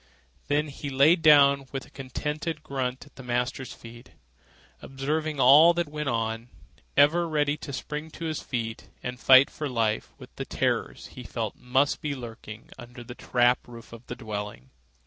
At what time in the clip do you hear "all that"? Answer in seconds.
5.39-5.87